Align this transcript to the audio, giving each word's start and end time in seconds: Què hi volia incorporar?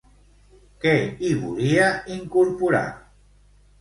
Què 0.85 0.93
hi 1.21 1.29
volia 1.43 1.91
incorporar? 2.19 2.85